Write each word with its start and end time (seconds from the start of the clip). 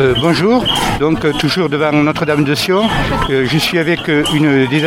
Euh, 0.00 0.14
bonjour, 0.20 0.64
donc 1.00 1.24
euh, 1.24 1.32
toujours 1.32 1.68
devant 1.68 1.90
Notre-Dame 1.90 2.44
de 2.44 2.54
Sion. 2.54 2.88
Euh, 3.30 3.46
je 3.50 3.58
suis 3.58 3.78
avec 3.78 4.06
une, 4.06 4.66
des 4.68 4.84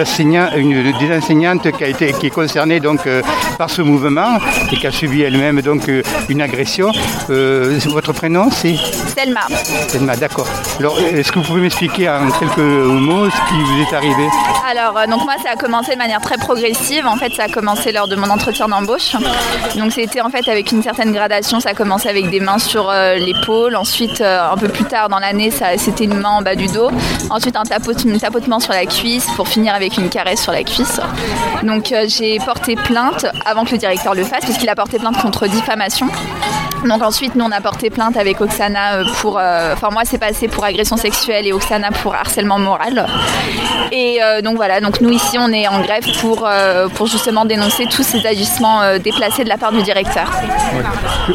une 0.55 0.93
des 0.97 1.18
enseignantes 1.18 1.70
qui, 1.70 1.84
a 1.84 1.88
été, 1.88 2.13
qui 2.13 2.27
est 2.27 2.29
concernée 2.29 2.79
donc, 2.79 3.02
par 3.57 3.70
ce 3.70 3.82
mouvement 3.82 4.38
et 4.71 4.77
qui 4.77 4.88
a 4.88 4.91
subi 4.91 5.21
elle-même 5.23 5.61
donc, 5.61 5.89
une 6.29 6.41
agression. 6.41 6.91
Votre 7.27 8.13
prénom 8.13 8.50
c'est 8.52 8.75
Selma. 9.18 9.41
Selma, 9.89 10.16
d'accord. 10.16 10.47
Alors, 10.79 10.97
est-ce 11.00 11.32
que 11.32 11.39
vous 11.39 11.46
pouvez 11.46 11.62
m'expliquer 11.62 12.09
en 12.09 12.32
quelques 12.32 12.57
mots 12.57 13.30
ce 13.30 13.50
qui 13.50 13.62
vous 13.62 13.82
est 13.82 13.93
arrivé? 13.93 14.30
Alors, 14.70 14.93
donc 15.07 15.25
moi, 15.25 15.36
ça 15.43 15.52
a 15.52 15.55
commencé 15.55 15.93
de 15.93 15.98
manière 15.98 16.21
très 16.21 16.38
progressive. 16.38 17.05
En 17.05 17.18
fait, 17.18 17.34
ça 17.34 17.43
a 17.43 17.50
commencé 17.50 17.91
lors 17.91 18.07
de 18.07 18.16
mon 18.16 18.30
entretien 18.30 18.68
d'embauche. 18.68 19.16
Donc, 19.78 19.91
c'était 19.91 20.21
en 20.21 20.30
fait 20.30 20.48
avec 20.48 20.71
une 20.71 20.82
certaine 20.82 21.12
gradation. 21.12 21.59
Ça 21.59 21.71
a 21.71 21.73
commencé 21.73 22.07
avec 22.07 22.30
des 22.30 22.39
mains 22.39 22.59
sur 22.59 22.91
l'épaule. 23.16 23.75
Ensuite, 23.75 24.21
un 24.21 24.55
peu 24.57 24.70
plus 24.70 24.85
tard 24.85 25.01
dans 25.10 25.20
l'année, 25.20 25.52
c'était 25.78 26.05
une 26.05 26.20
main 26.20 26.30
en 26.30 26.41
bas 26.41 26.55
du 26.55 26.68
dos. 26.68 26.90
Ensuite, 27.30 27.55
un 27.55 27.64
tapotement 27.64 28.60
sur 28.60 28.73
la 28.73 28.86
cuisse 28.86 29.27
pour 29.36 29.48
finir 29.48 29.74
avec 29.74 29.98
une 29.98 30.10
caresse 30.10 30.41
sur 30.41 30.52
la 30.52 30.64
cuisse. 30.64 31.00
Donc, 31.64 31.91
euh, 31.91 32.05
j'ai 32.08 32.40
porté 32.40 32.76
plainte 32.76 33.26
avant 33.46 33.66
que 33.66 33.72
le 33.72 33.77
directeur 33.77 34.16
le 34.16 34.24
fasse, 34.24 34.44
puisqu'il 34.44 34.70
a 34.70 34.76
porté 34.76 34.98
plainte 35.00 35.18
contre 35.22 35.48
diffamation. 35.48 36.08
Donc 36.88 37.03
ensuite, 37.03 37.35
nous 37.35 37.45
on 37.45 37.52
a 37.52 37.62
porté 37.62 37.90
plainte 37.90 38.17
avec 38.17 38.41
Oksana 38.41 38.95
euh, 38.95 39.03
pour, 39.21 39.38
euh, 39.40 39.73
enfin 39.73 39.90
moi 39.91 40.02
c'est 40.03 40.17
passé 40.17 40.48
pour 40.48 40.63
agression 40.66 40.98
sexuelle 40.98 41.45
et 41.45 41.54
Oksana 41.54 41.91
pour 41.91 42.16
harcèlement 42.16 42.57
moral. 42.59 43.05
Et 43.91 44.20
euh, 44.23 44.41
donc 44.41 44.55
voilà, 44.55 44.81
donc 44.81 44.99
nous 45.02 45.12
ici 45.12 45.38
on 45.40 45.52
est 45.54 45.67
en 45.67 45.80
grève 45.81 46.04
pour, 46.20 46.48
euh, 46.48 46.88
pour 46.90 47.07
justement 47.07 47.45
dénoncer 47.45 47.85
tous 47.85 48.04
ces 48.04 48.26
agissements 48.26 48.81
déplacés 48.98 49.44
de 49.44 49.49
la 49.49 49.57
part 49.57 49.71
du 49.71 49.81
directeur. 49.84 50.30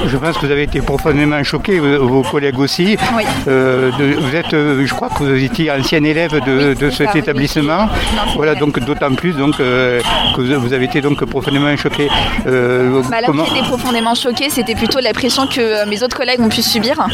je, 0.05 0.09
je 0.09 0.17
pense 0.17 0.37
que 0.37 0.47
vous 0.47 0.53
avez 0.53 0.65
été 0.65 0.81
profondément 0.81 1.43
choqué, 1.45 1.79
vos, 1.79 2.23
collègues 2.23 2.59
aussi. 2.59 2.97
Oui. 3.17 3.25
De- 3.47 4.17
vous 4.19 4.35
êtes, 4.35 4.51
je 4.51 4.95
crois 4.95 5.09
que 5.11 5.23
vous 5.23 5.43
étiez 5.45 5.71
ancien 5.71 6.03
élève 6.03 6.33
de, 6.45 6.69
Oui, 6.71 6.75
de 6.75 6.91
c'est 6.91 7.05
cet 7.05 7.13
ça, 7.13 7.19
établissement. 7.19 7.87
Non, 8.17 8.23
voilà, 8.35 8.53
vrai. 8.53 8.61
donc 8.61 8.79
d'autant 8.81 9.15
plus 9.15 9.33
donc, 9.33 9.57
que 9.59 10.01
vous, 10.37 10.73
avez 10.73 10.85
été 10.87 11.01
donc 11.01 11.25
profondément 11.25 11.77
choqué. 11.77 12.09
Bah, 12.45 13.21
là 13.21 13.29
j'étais 13.49 13.67
profondément 13.67 14.15
choquée, 14.15 14.49
c'était 14.51 14.75
plutôt 14.75 15.01
la 15.01 15.13
pression 15.13 15.36
que 15.45 15.61
euh, 15.61 15.87
mes 15.87 16.03
autres 16.03 16.17
collègues 16.17 16.41
ont 16.41 16.49
pu 16.49 16.63
subir. 16.63 17.07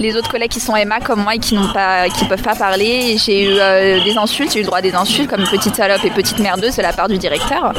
Les 0.00 0.16
autres 0.16 0.28
collègues 0.28 0.50
qui 0.50 0.58
sont 0.58 0.74
Emma 0.74 0.98
comme 0.98 1.22
moi 1.22 1.36
et 1.36 1.38
qui 1.38 1.54
n'ont 1.54 1.72
pas, 1.72 2.08
qui 2.08 2.24
peuvent 2.24 2.42
pas 2.42 2.56
parler. 2.56 3.16
J'ai 3.16 3.44
eu 3.44 3.56
euh, 3.60 4.02
des 4.02 4.16
insultes, 4.16 4.52
j'ai 4.52 4.58
eu 4.58 4.62
le 4.62 4.66
droit 4.66 4.78
à 4.78 4.82
des 4.82 4.94
insultes 4.96 5.30
comme 5.30 5.44
petite 5.44 5.76
salope 5.76 6.04
et 6.04 6.10
petite 6.10 6.40
merdeuse 6.40 6.74
de 6.76 6.82
la 6.82 6.92
part 6.92 7.08
du 7.08 7.18
directeur. 7.18 7.72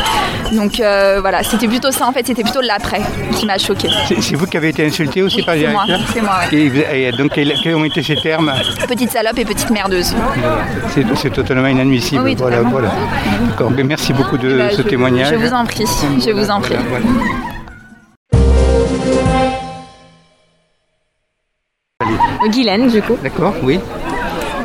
Donc 0.53 0.79
euh, 0.79 1.17
voilà, 1.19 1.43
c'était 1.43 1.67
plutôt 1.67 1.91
ça 1.91 2.07
en 2.07 2.13
fait, 2.13 2.25
c'était 2.25 2.43
plutôt 2.43 2.61
l'après 2.61 3.01
qui 3.37 3.45
m'a 3.45 3.57
choquée. 3.57 3.89
C'est 4.21 4.35
vous 4.35 4.45
qui 4.45 4.55
avez 4.55 4.69
été 4.69 4.85
insulté 4.85 5.21
aussi 5.21 5.37
Oui, 5.37 5.43
par 5.43 5.55
le 5.55 5.61
directeur 5.61 5.99
c'est 6.13 6.21
moi, 6.21 6.33
ouais. 6.51 7.07
Et, 7.07 7.11
donc, 7.11 7.33
quels, 7.33 7.75
ont 7.75 7.83
été 7.83 8.03
ces 8.03 8.15
termes 8.15 8.53
Petite 8.87 9.11
salope 9.11 9.37
et 9.37 9.45
petite 9.45 9.69
merdeuse. 9.71 10.15
C'est 11.15 11.33
totalement 11.33 11.67
inadmissible. 11.67 12.21
Oui, 12.23 12.35
voilà, 12.35 12.61
mais 13.75 13.83
merci 13.83 14.13
beaucoup 14.13 14.37
de 14.37 14.57
Bah, 14.57 14.69
ce 14.71 14.77
je- 14.77 14.87
témoignage. 14.87 15.29
Je 15.31 15.35
vous 15.35 15.53
en 15.53 15.65
prie, 15.65 15.85
je 16.25 16.31
vous 16.31 16.49
en 16.49 16.61
prie. 16.61 16.75
Voilà. 16.89 17.05
Guylaine, 22.49 22.87
du 22.87 23.01
coup. 23.01 23.17
D'accord, 23.21 23.53
oui. 23.63 23.79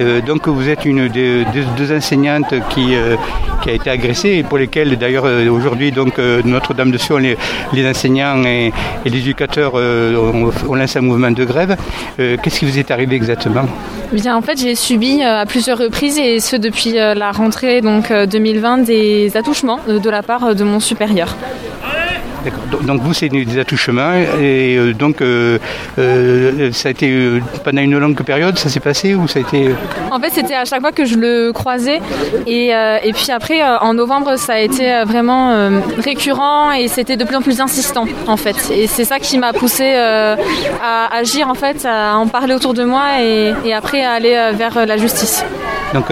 Euh, 0.00 0.20
donc 0.20 0.48
vous 0.48 0.68
êtes 0.68 0.84
une 0.84 1.08
des, 1.08 1.44
deux 1.76 1.96
enseignantes 1.96 2.54
qui, 2.70 2.96
euh, 2.96 3.16
qui 3.62 3.70
a 3.70 3.74
été 3.74 3.90
agressée 3.90 4.30
et 4.30 4.42
pour 4.42 4.58
lesquelles 4.58 4.96
d'ailleurs 4.98 5.24
euh, 5.24 5.48
aujourd'hui 5.48 5.92
donc 5.92 6.18
euh, 6.18 6.42
Notre-Dame 6.44 6.90
de 6.90 6.98
Sion, 6.98 7.18
les, 7.18 7.36
les 7.72 7.88
enseignants 7.88 8.42
et, 8.44 8.72
et 9.04 9.08
les 9.08 9.18
éducateurs 9.18 9.74
ont, 9.74 10.74
lancé 10.74 10.98
un 10.98 11.02
mouvement 11.02 11.30
de 11.30 11.44
grève. 11.44 11.76
Qu'est-ce 12.16 12.58
qui 12.58 12.64
vous 12.64 12.78
est 12.78 12.90
arrivé 12.90 13.14
exactement? 13.14 13.66
Bien, 14.12 14.36
en 14.36 14.42
fait, 14.42 14.58
j'ai 14.58 14.74
subi 14.76 15.22
à 15.22 15.44
plusieurs 15.44 15.78
reprises, 15.78 16.18
et 16.18 16.38
ce 16.38 16.54
depuis 16.54 16.92
la 16.92 17.32
rentrée 17.32 17.80
donc, 17.80 18.10
euh, 18.10 18.26
2020, 18.26 18.78
des 18.78 19.36
attouchements 19.36 19.80
de 19.88 20.10
la 20.10 20.22
part 20.22 20.54
de 20.54 20.62
mon 20.62 20.78
supérieur. 20.78 21.34
Donc- 22.82 23.00
vous 23.02 23.12
c'est 23.14 23.28
des 23.28 23.58
attouchements 23.58 24.14
et 24.40 24.76
euh, 24.76 24.92
donc 24.94 25.20
euh, 25.20 25.58
euh, 25.98 26.70
ça 26.72 26.88
a 26.88 26.90
été 26.92 27.40
pendant 27.64 27.82
une 27.82 27.98
longue 27.98 28.20
période, 28.22 28.58
ça 28.58 28.68
s'est 28.68 28.80
passé 28.80 29.14
ou 29.14 29.28
ça 29.28 29.40
a 29.40 29.42
été 29.42 29.70
En 30.10 30.18
fait, 30.20 30.30
c'était 30.30 30.54
à 30.54 30.64
chaque 30.64 30.80
fois 30.80 30.92
que 30.92 31.04
je 31.04 31.16
le 31.16 31.52
croisais. 31.52 32.00
Et, 32.46 32.68
et 32.68 33.12
puis 33.12 33.30
après, 33.30 33.62
en 33.62 33.94
novembre, 33.94 34.36
ça 34.36 34.54
a 34.54 34.58
été 34.60 35.02
vraiment 35.06 35.70
récurrent 35.98 36.72
et 36.72 36.88
c'était 36.88 37.16
de 37.16 37.24
plus 37.24 37.36
en 37.36 37.42
plus 37.42 37.60
insistant, 37.60 38.06
en 38.26 38.36
fait. 38.36 38.56
Et 38.72 38.86
c'est 38.86 39.04
ça 39.04 39.18
qui 39.18 39.38
m'a 39.38 39.52
poussé 39.52 39.94
à 39.94 41.14
agir, 41.14 41.48
en 41.48 41.54
fait, 41.54 41.84
à 41.84 42.16
en 42.16 42.26
parler 42.26 42.54
autour 42.54 42.74
de 42.74 42.84
moi 42.84 43.20
et, 43.20 43.52
et 43.64 43.74
après 43.74 44.02
à 44.04 44.12
aller 44.12 44.50
vers 44.54 44.86
la 44.86 44.96
justice. 44.96 45.44
donc 45.92 46.06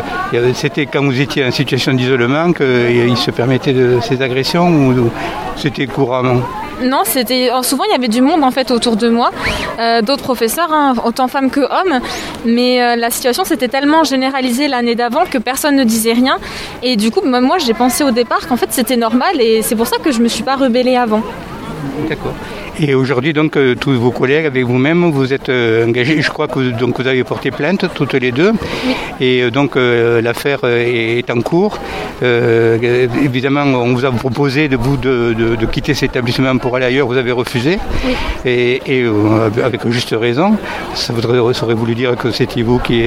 c'était 0.54 0.86
quand 0.86 1.02
vous 1.04 1.20
étiez 1.20 1.44
en 1.44 1.50
situation 1.50 1.92
d'isolement 1.94 2.52
qu'il 2.52 3.16
se 3.16 3.30
permettait 3.30 3.72
de 3.72 3.98
ces 4.00 4.20
agressions 4.22 4.68
ou 4.68 5.10
c'était 5.56 5.86
couramment 5.86 6.40
Non, 6.82 7.02
c'était 7.04 7.50
oh, 7.54 7.62
souvent 7.62 7.84
il 7.84 7.92
y 7.92 7.94
avait 7.94 8.08
du 8.08 8.20
monde 8.20 8.42
en 8.44 8.50
fait 8.50 8.70
autour 8.70 8.96
de 8.96 9.08
moi, 9.08 9.30
euh, 9.78 10.02
d'autres 10.02 10.22
professeurs, 10.22 10.72
hein, 10.72 10.94
autant 11.04 11.28
femmes 11.28 11.50
que 11.50 11.60
hommes, 11.60 12.00
mais 12.44 12.82
euh, 12.82 12.96
la 12.96 13.10
situation 13.10 13.44
s'était 13.44 13.68
tellement 13.68 14.04
généralisée 14.04 14.68
l'année 14.68 14.94
d'avant 14.94 15.24
que 15.24 15.38
personne 15.38 15.76
ne 15.76 15.84
disait 15.84 16.12
rien. 16.12 16.38
Et 16.82 16.96
du 16.96 17.10
coup, 17.10 17.20
même 17.26 17.44
moi, 17.44 17.58
j'ai 17.58 17.74
pensé 17.74 18.04
au 18.04 18.10
départ 18.10 18.46
qu'en 18.48 18.56
fait 18.56 18.68
c'était 18.70 18.96
normal 18.96 19.40
et 19.40 19.62
c'est 19.62 19.76
pour 19.76 19.86
ça 19.86 19.98
que 19.98 20.10
je 20.10 20.20
me 20.20 20.28
suis 20.28 20.42
pas 20.42 20.56
rebellée 20.56 20.96
avant. 20.96 21.22
D'accord. 22.08 22.34
Et 22.80 22.94
aujourd'hui, 22.94 23.32
donc, 23.34 23.56
euh, 23.56 23.74
tous 23.74 23.92
vos 23.92 24.10
collègues, 24.10 24.46
avec 24.46 24.64
vous-même, 24.64 25.10
vous 25.10 25.32
êtes 25.32 25.50
euh, 25.50 25.86
engagés. 25.86 26.20
Je 26.22 26.30
crois 26.30 26.48
que 26.48 26.58
vous- 26.58 26.70
donc, 26.72 26.98
vous 26.98 27.06
avez 27.06 27.22
porté 27.22 27.50
plainte, 27.50 27.84
toutes 27.94 28.14
les 28.14 28.32
deux. 28.32 28.52
Et 29.20 29.42
euh, 29.42 29.50
donc, 29.50 29.76
l'affaire 29.76 30.60
est, 30.64 31.30
en 31.30 31.40
cours. 31.42 31.78
Euh, 32.22 33.06
évidemment, 33.22 33.62
on 33.62 33.92
vous 33.94 34.04
a 34.04 34.10
proposé 34.10 34.68
de 34.68 34.76
vous 34.76 34.96
de, 34.96 35.34
de- 35.38 35.56
de 35.56 35.66
quitter 35.66 35.92
cet 35.94 36.10
établissement 36.12 36.56
pour 36.58 36.74
aller 36.76 36.86
ailleurs. 36.86 37.06
Vous 37.06 37.16
avez 37.16 37.32
refusé. 37.32 37.78
Et, 38.44 38.80
et, 38.86 39.06
avec 39.62 39.86
juste 39.90 40.14
raison. 40.18 40.56
Ça, 40.94 41.12
voudrait, 41.12 41.52
ça 41.54 41.64
aurait 41.64 41.74
voulu 41.74 41.94
dire 41.94 42.16
que 42.16 42.30
c'était 42.30 42.62
vous 42.62 42.78
qui, 42.78 43.02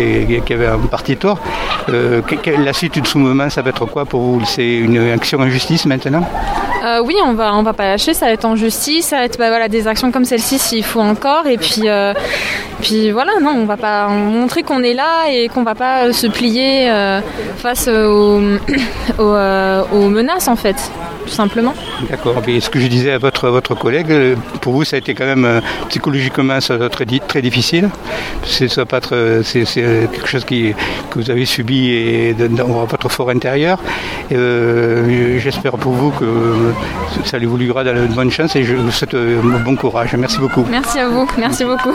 qui 0.45 0.53
avez 0.53 0.67
un 0.67 0.77
parti 0.77 1.17
tort. 1.17 1.39
Euh, 1.89 2.21
la 2.63 2.73
suite 2.73 3.01
de 3.01 3.07
ce 3.07 3.17
mouvement, 3.17 3.49
ça 3.49 3.61
va 3.61 3.71
être 3.71 3.85
quoi 3.85 4.05
pour 4.05 4.21
vous? 4.21 4.41
C'est 4.45 4.75
une 4.77 4.97
action 5.11 5.39
en 5.39 5.49
justice 5.49 5.85
maintenant? 5.85 6.23
Euh, 6.85 7.01
oui, 7.03 7.15
on 7.25 7.33
va 7.33 7.55
on 7.55 7.63
va 7.63 7.73
pas 7.73 7.87
lâcher, 7.87 8.13
ça 8.13 8.27
va 8.27 8.33
être 8.33 8.45
en 8.45 8.55
justice, 8.55 9.07
ça 9.07 9.17
va 9.17 9.25
être 9.25 9.39
bah, 9.39 9.49
voilà 9.55 9.69
des 9.69 9.87
actions 9.87 10.11
comme 10.11 10.25
celle-ci 10.25 10.59
s'il 10.59 10.83
faut 10.83 10.99
encore. 10.99 11.47
Et 11.47 11.57
puis 11.57 11.83
euh, 11.85 12.13
puis 12.81 13.09
voilà, 13.11 13.31
non, 13.41 13.51
on 13.51 13.65
va 13.65 13.77
pas 13.77 14.09
montrer 14.09 14.63
qu'on 14.63 14.83
est 14.83 14.93
là 14.93 15.29
et 15.31 15.47
qu'on 15.47 15.63
va 15.63 15.75
pas 15.75 16.11
se 16.11 16.27
plier 16.27 16.89
euh, 16.89 17.21
face 17.55 17.87
euh, 17.89 18.57
aux 19.93 20.09
menaces 20.09 20.49
en 20.49 20.57
fait, 20.57 20.75
tout 21.25 21.31
simplement. 21.31 21.73
D'accord. 22.09 22.41
Et 22.47 22.59
ce 22.59 22.69
que 22.69 22.81
je 22.81 22.87
disais 22.87 23.13
à 23.13 23.17
votre, 23.17 23.47
votre 23.47 23.75
collègue, 23.75 24.35
pour 24.59 24.73
vous, 24.73 24.83
ça 24.83 24.97
a 24.97 24.99
été 24.99 25.13
quand 25.13 25.25
même 25.25 25.61
psychologiquement 25.87 26.59
ça 26.59 26.89
très, 26.89 27.05
très 27.05 27.41
difficile. 27.41 27.89
C'est 28.43 28.83
pas 28.83 28.99
quelque 28.99 30.27
chose 30.27 30.43
qui, 30.43 30.73
que 31.11 31.19
vous 31.19 31.31
avez 31.31 31.45
subi 31.45 31.91
et 31.91 32.33
dans 32.33 32.83
votre 32.83 33.09
fort 33.09 33.29
intérieur. 33.29 33.79
Euh, 34.31 35.39
J'espère 35.39 35.73
pour 35.73 35.93
vous 35.93 36.11
que 36.11 36.73
ça 37.25 37.37
lui 37.37 37.45
voulura 37.45 37.83
de 37.83 38.07
bonne 38.13 38.31
chance 38.31 38.55
et 38.55 38.63
je 38.63 38.75
vous 38.75 38.91
souhaite 38.91 39.13
euh, 39.13 39.41
bon 39.63 39.75
courage. 39.75 40.15
Merci 40.15 40.39
beaucoup. 40.39 40.65
Merci 40.69 40.99
à 40.99 41.07
vous, 41.09 41.27
merci 41.37 41.63
beaucoup. 41.65 41.93